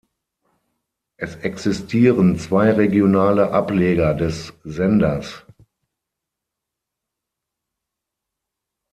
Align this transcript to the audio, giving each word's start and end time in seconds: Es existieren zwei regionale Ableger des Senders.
Es 1.17 1.35
existieren 1.35 2.35
zwei 2.39 2.71
regionale 2.71 3.51
Ableger 3.51 4.15
des 4.15 4.51
Senders. 4.63 5.43